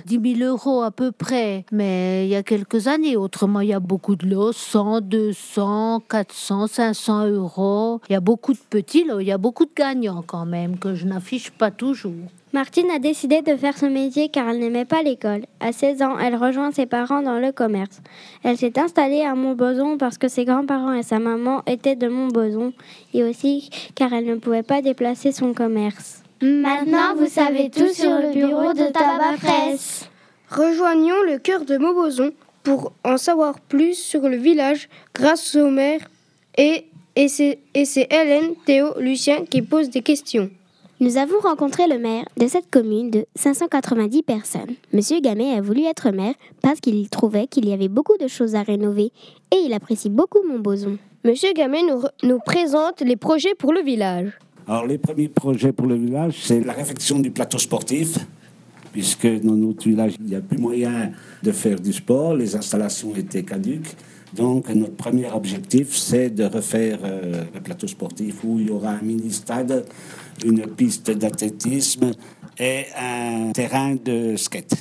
10 0.05 0.37
000 0.39 0.49
euros 0.51 0.81
à 0.81 0.91
peu 0.91 1.13
près, 1.13 1.65
mais 1.71 2.25
il 2.25 2.29
y 2.29 2.35
a 2.35 2.43
quelques 2.43 2.87
années, 2.87 3.15
autrement 3.15 3.61
il 3.61 3.69
y 3.69 3.73
a 3.73 3.79
beaucoup 3.79 4.17
de 4.17 4.27
lots, 4.27 4.51
100, 4.51 5.01
200, 5.01 6.03
400, 6.09 6.67
500 6.67 7.27
euros. 7.27 8.01
Il 8.09 8.13
y 8.13 8.15
a 8.17 8.19
beaucoup 8.19 8.51
de 8.51 8.59
petits 8.69 9.05
lots, 9.05 9.21
il 9.21 9.27
y 9.27 9.31
a 9.31 9.37
beaucoup 9.37 9.63
de 9.65 9.71
gagnants 9.73 10.21
quand 10.21 10.45
même, 10.45 10.77
que 10.77 10.95
je 10.95 11.05
n'affiche 11.05 11.49
pas 11.49 11.71
toujours. 11.71 12.27
Martine 12.53 12.91
a 12.91 12.99
décidé 12.99 13.41
de 13.41 13.55
faire 13.55 13.77
ce 13.77 13.85
métier 13.85 14.27
car 14.27 14.49
elle 14.49 14.59
n'aimait 14.59 14.83
pas 14.83 15.03
l'école. 15.03 15.45
À 15.61 15.71
16 15.71 16.01
ans, 16.01 16.19
elle 16.19 16.35
rejoint 16.35 16.71
ses 16.71 16.85
parents 16.85 17.21
dans 17.21 17.39
le 17.39 17.53
commerce. 17.53 18.01
Elle 18.43 18.57
s'est 18.57 18.77
installée 18.77 19.21
à 19.21 19.35
Montboson 19.35 19.97
parce 19.97 20.17
que 20.17 20.27
ses 20.27 20.43
grands-parents 20.43 20.93
et 20.93 21.03
sa 21.03 21.19
maman 21.19 21.63
étaient 21.65 21.95
de 21.95 22.09
Montboson 22.09 22.73
et 23.13 23.23
aussi 23.23 23.69
car 23.95 24.11
elle 24.11 24.25
ne 24.25 24.35
pouvait 24.35 24.63
pas 24.63 24.81
déplacer 24.81 25.31
son 25.31 25.53
commerce. 25.53 26.23
Maintenant, 26.41 27.15
vous 27.15 27.27
savez 27.27 27.69
tout 27.69 27.87
sur 27.93 28.17
le 28.17 28.33
bureau 28.33 28.73
de 28.73 28.91
tabac 28.91 29.37
presse. 29.37 30.09
Rejoignons 30.49 31.23
le 31.25 31.37
cœur 31.37 31.63
de 31.63 31.77
Montboson 31.77 32.31
pour 32.63 32.91
en 33.05 33.15
savoir 33.15 33.61
plus 33.61 33.93
sur 33.93 34.27
le 34.27 34.35
village 34.35 34.89
grâce 35.13 35.55
au 35.55 35.69
maire 35.69 36.01
et, 36.57 36.85
et 37.15 37.29
c'est 37.29 37.59
Hélène, 37.73 38.55
Théo, 38.65 38.99
Lucien 38.99 39.45
qui 39.45 39.61
posent 39.61 39.89
des 39.89 40.01
questions. 40.01 40.49
Nous 41.01 41.17
avons 41.17 41.39
rencontré 41.39 41.87
le 41.87 41.97
maire 41.97 42.25
de 42.37 42.45
cette 42.45 42.69
commune 42.69 43.09
de 43.09 43.25
590 43.33 44.21
personnes. 44.21 44.75
Monsieur 44.93 45.19
Gamet 45.19 45.57
a 45.57 45.59
voulu 45.59 45.85
être 45.85 46.11
maire 46.11 46.35
parce 46.61 46.79
qu'il 46.79 47.09
trouvait 47.09 47.47
qu'il 47.47 47.67
y 47.67 47.73
avait 47.73 47.87
beaucoup 47.87 48.17
de 48.19 48.27
choses 48.27 48.53
à 48.53 48.61
rénover 48.61 49.11
et 49.51 49.55
il 49.65 49.73
apprécie 49.73 50.11
beaucoup 50.11 50.47
Montboson. 50.47 50.99
Monsieur 51.25 51.53
Gamet 51.53 51.81
nous, 51.81 52.03
nous 52.21 52.37
présente 52.37 53.01
les 53.01 53.15
projets 53.15 53.55
pour 53.55 53.73
le 53.73 53.81
village. 53.81 54.29
Alors 54.67 54.85
les 54.85 54.99
premiers 54.99 55.27
projets 55.27 55.71
pour 55.71 55.87
le 55.87 55.95
village, 55.95 56.35
c'est 56.39 56.63
la 56.63 56.73
réfection 56.73 57.17
du 57.17 57.31
plateau 57.31 57.57
sportif, 57.57 58.19
puisque 58.91 59.27
dans 59.41 59.55
notre 59.55 59.87
village, 59.87 60.13
il 60.19 60.25
n'y 60.27 60.35
a 60.35 60.41
plus 60.41 60.57
moyen 60.57 61.11
de 61.43 61.51
faire 61.51 61.79
du 61.79 61.93
sport, 61.93 62.35
les 62.35 62.55
installations 62.55 63.15
étaient 63.15 63.43
caduques. 63.43 63.95
Donc, 64.33 64.69
notre 64.69 64.95
premier 64.95 65.29
objectif, 65.29 65.95
c'est 65.95 66.29
de 66.29 66.45
refaire 66.45 66.99
euh, 67.03 67.43
le 67.53 67.59
plateau 67.59 67.87
sportif 67.87 68.43
où 68.43 68.59
il 68.59 68.67
y 68.67 68.69
aura 68.69 68.91
un 68.91 69.01
mini-stade, 69.01 69.85
une 70.45 70.65
piste 70.67 71.11
d'athlétisme 71.11 72.11
et 72.57 72.85
un 72.97 73.51
terrain 73.51 73.95
de 73.95 74.35
skate. 74.37 74.73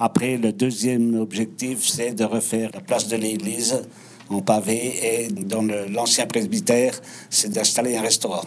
Après, 0.00 0.36
le 0.36 0.52
deuxième 0.52 1.14
objectif, 1.14 1.84
c'est 1.84 2.12
de 2.12 2.24
refaire 2.24 2.70
la 2.74 2.80
place 2.80 3.08
de 3.08 3.16
l'église 3.16 3.82
en 4.30 4.42
pavé 4.42 4.92
et 5.02 5.28
dans 5.28 5.62
l'ancien 5.62 6.26
presbytère, 6.26 6.92
c'est 7.30 7.50
d'installer 7.50 7.96
un 7.96 8.02
restaurant. 8.02 8.44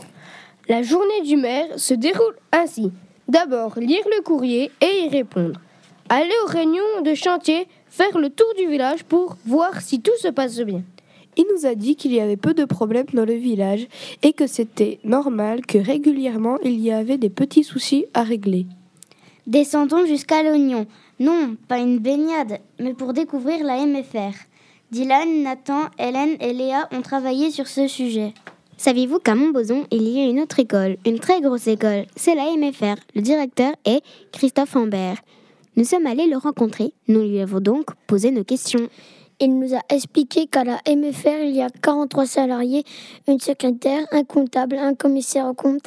La 0.68 0.84
journée 0.84 1.22
du 1.26 1.38
maire 1.38 1.68
se 1.78 1.94
déroule 1.94 2.36
ainsi. 2.52 2.92
D'abord, 3.32 3.80
lire 3.80 4.04
le 4.14 4.22
courrier 4.22 4.72
et 4.82 5.06
y 5.06 5.08
répondre. 5.08 5.58
Aller 6.10 6.34
aux 6.44 6.52
réunions 6.52 7.02
de 7.06 7.14
chantier 7.14 7.66
faire 7.88 8.18
le 8.18 8.30
tour 8.30 8.54
du 8.58 8.68
village 8.68 9.06
pour 9.06 9.38
voir 9.46 9.80
si 9.80 10.02
tout 10.02 10.18
se 10.20 10.28
passe 10.28 10.60
bien. 10.60 10.82
Il 11.38 11.46
nous 11.56 11.66
a 11.66 11.74
dit 11.74 11.96
qu'il 11.96 12.12
y 12.12 12.20
avait 12.20 12.36
peu 12.36 12.54
de 12.54 12.66
problèmes 12.66 13.06
dans 13.14 13.24
le 13.24 13.36
village 13.36 13.88
et 14.22 14.34
que 14.34 14.48
c'était 14.48 15.00
normal 15.06 15.66
que 15.66 15.78
régulièrement 15.78 16.58
il 16.66 16.78
y 16.82 16.92
avait 16.92 17.18
des 17.18 17.30
petits 17.30 17.64
soucis 17.64 18.06
à 18.14 18.24
régler. 18.24 18.66
Descendons 19.48 20.06
jusqu'à 20.06 20.44
l'oignon. 20.44 20.86
Non, 21.22 21.56
pas 21.70 21.78
une 21.78 22.00
baignade, 22.00 22.60
mais 22.82 22.94
pour 22.94 23.14
découvrir 23.14 23.64
la 23.64 23.86
MFR. 23.86 24.36
Dylan, 24.92 25.44
Nathan, 25.44 25.84
Hélène 25.98 26.36
et 26.42 26.52
Léa 26.52 26.90
ont 26.92 27.02
travaillé 27.02 27.50
sur 27.50 27.70
ce 27.70 27.88
sujet. 27.88 28.34
Saviez-vous 28.84 29.20
qu'à 29.20 29.36
Montboson, 29.36 29.86
il 29.92 30.10
y 30.10 30.20
a 30.22 30.26
une 30.26 30.40
autre 30.40 30.60
école, 30.60 30.98
une 31.06 31.20
très 31.20 31.40
grosse 31.40 31.68
école? 31.68 32.08
C'est 32.16 32.34
la 32.34 32.46
MFR. 32.46 33.00
Le 33.14 33.22
directeur 33.22 33.74
est 33.86 34.02
Christophe 34.32 34.76
Ambert. 34.76 35.18
Nous 35.76 35.84
sommes 35.84 36.08
allés 36.08 36.26
le 36.26 36.38
rencontrer. 36.38 36.92
Nous 37.08 37.22
lui 37.22 37.40
avons 37.42 37.60
donc 37.60 37.92
posé 38.08 38.32
nos 38.32 38.44
questions. 38.44 38.90
Il 39.44 39.58
nous 39.58 39.74
a 39.74 39.80
expliqué 39.90 40.46
qu'à 40.46 40.64
la 40.64 40.78
MFR, 40.88 41.44
il 41.44 41.56
y 41.56 41.64
a 41.64 41.70
43 41.72 42.28
salariés, 42.28 42.84
une 43.28 43.40
secrétaire, 43.40 44.04
un 44.12 44.24
comptable, 44.24 44.76
un 44.76 44.94
commissaire 44.94 45.48
au 45.48 45.56
compte 45.56 45.86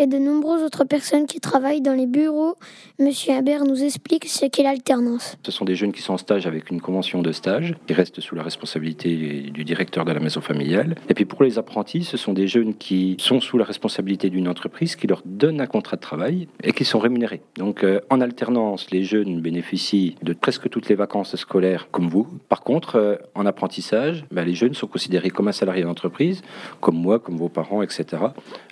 et 0.00 0.08
de 0.08 0.18
nombreuses 0.18 0.64
autres 0.64 0.82
personnes 0.82 1.26
qui 1.26 1.38
travaillent 1.38 1.80
dans 1.80 1.94
les 1.94 2.06
bureaux. 2.06 2.56
Monsieur 2.98 3.34
Imbert 3.34 3.64
nous 3.64 3.84
explique 3.84 4.24
ce 4.24 4.46
qu'est 4.46 4.64
l'alternance. 4.64 5.36
Ce 5.44 5.52
sont 5.52 5.64
des 5.64 5.76
jeunes 5.76 5.92
qui 5.92 6.02
sont 6.02 6.14
en 6.14 6.18
stage 6.18 6.48
avec 6.48 6.68
une 6.68 6.80
convention 6.80 7.22
de 7.22 7.30
stage, 7.30 7.76
qui 7.86 7.92
restent 7.92 8.20
sous 8.20 8.34
la 8.34 8.42
responsabilité 8.42 9.14
du 9.52 9.62
directeur 9.62 10.04
de 10.04 10.10
la 10.10 10.18
maison 10.18 10.40
familiale. 10.40 10.96
Et 11.08 11.14
puis 11.14 11.26
pour 11.26 11.44
les 11.44 11.58
apprentis, 11.58 12.02
ce 12.02 12.16
sont 12.16 12.32
des 12.32 12.48
jeunes 12.48 12.74
qui 12.74 13.16
sont 13.20 13.40
sous 13.40 13.56
la 13.56 13.64
responsabilité 13.64 14.30
d'une 14.30 14.48
entreprise 14.48 14.96
qui 14.96 15.06
leur 15.06 15.22
donne 15.24 15.60
un 15.60 15.66
contrat 15.66 15.94
de 15.94 16.02
travail 16.02 16.48
et 16.64 16.72
qui 16.72 16.84
sont 16.84 16.98
rémunérés. 16.98 17.40
Donc 17.54 17.84
euh, 17.84 18.00
en 18.10 18.20
alternance, 18.20 18.90
les 18.90 19.04
jeunes 19.04 19.40
bénéficient 19.40 20.16
de 20.24 20.32
presque 20.32 20.68
toutes 20.70 20.88
les 20.88 20.96
vacances 20.96 21.36
scolaires 21.36 21.86
comme 21.92 22.08
vous. 22.08 22.26
Par 22.48 22.62
contre, 22.62 22.95
euh, 22.96 23.16
en 23.34 23.46
apprentissage, 23.46 24.24
ben, 24.30 24.44
les 24.44 24.54
jeunes 24.54 24.74
sont 24.74 24.86
considérés 24.86 25.30
comme 25.30 25.48
un 25.48 25.52
salarié 25.52 25.82
d'entreprise, 25.82 26.42
comme 26.80 26.96
moi, 26.96 27.18
comme 27.18 27.36
vos 27.36 27.48
parents, 27.48 27.82
etc., 27.82 28.22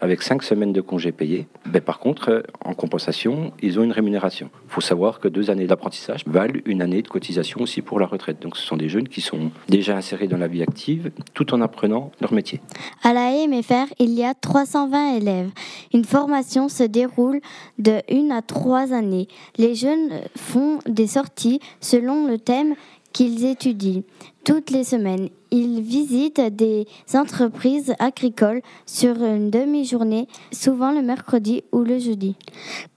avec 0.00 0.22
cinq 0.22 0.42
semaines 0.42 0.72
de 0.72 0.80
congés 0.80 1.12
payés. 1.12 1.46
Ben, 1.66 1.80
par 1.80 1.98
contre, 1.98 2.30
euh, 2.30 2.42
en 2.64 2.74
compensation, 2.74 3.52
ils 3.62 3.78
ont 3.78 3.84
une 3.84 3.92
rémunération. 3.92 4.50
Il 4.66 4.72
faut 4.72 4.80
savoir 4.80 5.20
que 5.20 5.28
deux 5.28 5.50
années 5.50 5.66
d'apprentissage 5.66 6.24
valent 6.26 6.60
une 6.64 6.82
année 6.82 7.02
de 7.02 7.08
cotisation 7.08 7.60
aussi 7.60 7.82
pour 7.82 8.00
la 8.00 8.06
retraite. 8.06 8.40
Donc 8.40 8.56
ce 8.56 8.66
sont 8.66 8.76
des 8.76 8.88
jeunes 8.88 9.08
qui 9.08 9.20
sont 9.20 9.50
déjà 9.68 9.96
insérés 9.96 10.28
dans 10.28 10.36
la 10.36 10.48
vie 10.48 10.62
active 10.62 11.10
tout 11.34 11.54
en 11.54 11.60
apprenant 11.60 12.10
leur 12.20 12.32
métier. 12.32 12.60
À 13.02 13.12
la 13.12 13.30
MFR, 13.46 13.92
il 13.98 14.10
y 14.10 14.24
a 14.24 14.34
320 14.34 15.16
élèves. 15.16 15.50
Une 15.92 16.04
formation 16.04 16.68
se 16.68 16.82
déroule 16.82 17.40
de 17.78 18.00
une 18.10 18.32
à 18.32 18.42
trois 18.42 18.92
années. 18.92 19.28
Les 19.56 19.74
jeunes 19.74 20.10
font 20.36 20.78
des 20.86 21.06
sorties 21.06 21.60
selon 21.80 22.26
le 22.26 22.38
thème 22.38 22.74
qu'ils 23.14 23.46
étudient. 23.46 24.02
Toutes 24.44 24.68
les 24.70 24.84
semaines, 24.84 25.30
ils 25.50 25.80
visitent 25.80 26.54
des 26.54 26.86
entreprises 27.14 27.94
agricoles 27.98 28.60
sur 28.84 29.22
une 29.22 29.48
demi-journée, 29.48 30.28
souvent 30.52 30.92
le 30.92 31.00
mercredi 31.00 31.62
ou 31.72 31.82
le 31.82 31.98
jeudi. 31.98 32.36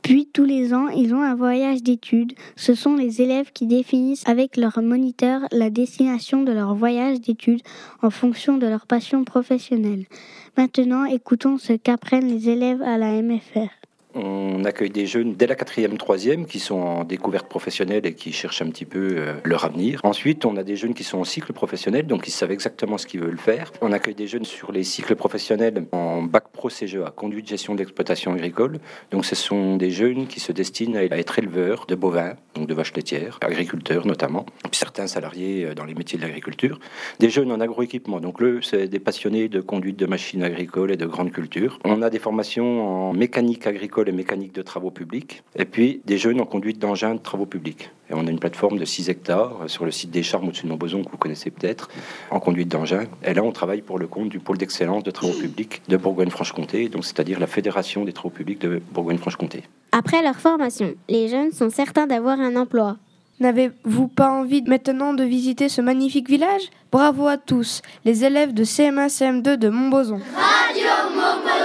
Puis 0.02 0.28
tous 0.34 0.44
les 0.44 0.74
ans, 0.74 0.90
ils 0.90 1.14
ont 1.14 1.22
un 1.22 1.36
voyage 1.36 1.84
d'études. 1.84 2.34
Ce 2.58 2.74
sont 2.74 2.96
les 2.96 3.22
élèves 3.22 3.52
qui 3.54 3.68
définissent 3.68 4.28
avec 4.28 4.58
leur 4.58 4.82
moniteur 4.82 5.42
la 5.52 5.70
destination 5.70 6.44
de 6.44 6.52
leur 6.52 6.76
voyage 6.76 7.22
d'études 7.22 7.62
en 8.02 8.10
fonction 8.10 8.58
de 8.58 8.68
leur 8.68 8.88
passion 8.88 9.24
professionnelle. 9.24 10.06
Maintenant, 10.58 11.06
écoutons 11.06 11.58
ce 11.58 11.74
qu'apprennent 11.74 12.28
les 12.28 12.50
élèves 12.50 12.82
à 12.82 12.98
la 12.98 13.22
MFR. 13.22 13.87
On 14.18 14.64
accueille 14.66 14.90
des 14.90 15.06
jeunes 15.06 15.36
dès 15.36 15.48
la 15.48 15.56
quatrième, 15.56 15.98
troisième 15.98 16.46
qui 16.46 16.60
sont 16.60 16.80
en 16.80 17.04
découverte 17.04 17.48
professionnelle 17.48 18.06
et 18.06 18.14
qui 18.14 18.32
cherchent 18.32 18.62
un 18.62 18.70
petit 18.70 18.86
peu 18.86 19.16
euh, 19.18 19.34
leur 19.44 19.66
avenir. 19.66 20.02
Ensuite, 20.04 20.46
on 20.46 20.58
a 20.58 20.64
des 20.64 20.76
jeunes 20.76 20.94
qui 20.94 21.04
sont 21.04 21.20
en 21.20 21.24
cycle 21.24 21.54
professionnel, 21.54 22.08
donc 22.08 22.28
ils 22.28 22.32
savent 22.32 22.52
exactement 22.52 22.98
ce 22.98 23.06
qu'ils 23.06 23.22
veulent 23.22 23.38
faire. 23.38 23.72
On 23.82 23.92
accueille 23.92 24.16
des 24.16 24.28
jeunes 24.28 24.46
sur 24.46 24.72
les 24.72 24.84
cycles 24.84 25.16
professionnels 25.16 25.86
en 25.92 26.24
bac 26.24 26.46
pro 26.52 26.70
CGA, 26.70 27.14
conduite 27.16 27.48
gestion 27.48 27.76
d'exploitation 27.76 28.34
agricole. 28.34 28.80
Donc 29.12 29.26
ce 29.26 29.36
sont 29.36 29.78
des 29.78 29.92
jeunes 29.92 30.28
qui 30.28 30.40
se 30.40 30.52
destinent 30.52 30.98
à 30.98 31.04
être 31.04 31.40
éleveurs 31.40 31.86
de 31.88 31.96
bovins, 31.96 32.34
donc 32.56 32.68
de 32.68 32.74
vaches 32.74 32.94
laitières, 32.96 33.38
agriculteurs 33.42 34.08
notamment, 34.08 34.46
puis 34.64 34.78
certains 34.78 35.08
salariés 35.08 35.66
euh, 35.66 35.76
dans 35.76 35.86
les 35.86 35.94
métiers 35.94 36.18
de 36.18 36.24
l'agriculture. 36.24 36.80
Des 37.20 37.30
jeunes 37.30 37.52
en 37.52 37.60
agroéquipement, 37.60 38.20
donc 38.20 38.42
eux, 38.42 38.62
c'est 38.62 38.88
des 38.88 39.00
passionnés 39.00 39.48
de 39.48 39.62
conduite 39.62 39.98
de 39.98 40.06
machines 40.06 40.44
agricoles 40.44 40.92
et 40.92 40.98
de 40.98 41.06
grandes 41.06 41.32
cultures. 41.32 41.80
On 41.86 42.02
a 42.02 42.10
des 42.10 42.20
formations 42.20 43.10
en 43.10 43.14
mécanique 43.14 43.68
agricole 43.68 44.07
et 44.08 44.12
mécanique 44.12 44.54
de 44.54 44.62
travaux 44.62 44.92
publics, 44.92 45.44
et 45.56 45.66
puis 45.66 46.02
des 46.06 46.18
jeunes 46.18 46.42
en 46.42 46.46
conduite 46.46 46.80
d'engins 46.80 47.16
de 47.16 47.20
travaux 47.20 47.46
publics. 47.46 47.92
Et 48.10 48.14
on 48.14 48.26
a 48.26 48.32
une 48.32 48.40
plateforme 48.40 48.78
de 48.78 48.86
6 48.86 49.10
hectares 49.10 49.64
sur 49.68 49.84
le 49.84 49.92
site 49.92 50.12
des 50.12 50.24
Charmes 50.24 50.48
au-dessus 50.48 50.64
de 50.64 50.70
Montboson, 50.70 51.04
que 51.04 51.12
vous 51.12 51.18
connaissez 51.18 51.52
peut-être, 51.52 51.90
en 52.32 52.40
conduite 52.40 52.70
d'engins. 52.70 53.06
Et 53.24 53.34
là, 53.34 53.44
on 53.44 53.52
travaille 53.52 53.82
pour 53.82 54.00
le 54.00 54.08
compte 54.08 54.30
du 54.30 54.40
pôle 54.40 54.58
d'excellence 54.58 55.04
de 55.04 55.12
travaux 55.12 55.34
publics 55.34 55.82
de 55.90 55.98
Bourgogne-Franche-Comté, 55.98 56.90
donc 56.90 57.04
c'est-à-dire 57.04 57.40
la 57.40 57.48
Fédération 57.48 58.06
des 58.06 58.14
travaux 58.14 58.30
publics 58.30 58.60
de 58.60 58.82
Bourgogne-Franche-Comté. 58.94 59.64
Après 59.92 60.22
leur 60.22 60.36
formation, 60.36 60.94
les 61.10 61.28
jeunes 61.28 61.52
sont 61.52 61.70
certains 61.70 62.08
d'avoir 62.08 62.40
un 62.40 62.56
emploi. 62.56 62.98
N'avez-vous 63.40 64.08
pas 64.08 64.32
envie 64.32 64.64
maintenant 64.64 65.14
de 65.14 65.24
visiter 65.24 65.70
ce 65.70 65.80
magnifique 65.82 66.28
village? 66.28 66.72
Bravo 66.92 67.28
à 67.28 67.38
tous, 67.38 67.84
les 68.04 68.24
élèves 68.24 68.54
de 68.54 68.64
CM1 68.64 69.10
CM2 69.10 69.58
de 69.58 69.70
Montboson. 69.70 70.20
Radio 70.36 70.88
Montboson 71.14 71.57